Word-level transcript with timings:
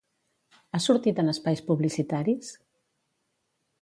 Ha 0.71 0.79
sortit 0.85 1.21
en 1.23 1.29
espais 1.33 1.61
publicitaris? 1.67 2.51